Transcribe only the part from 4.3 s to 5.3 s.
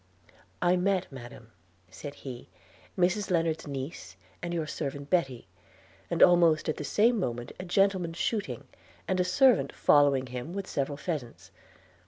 and your servant